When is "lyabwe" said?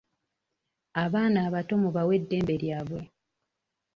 2.61-3.01